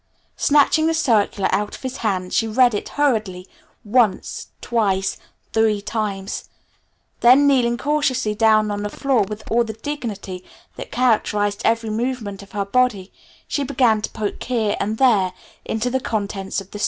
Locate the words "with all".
9.21-9.63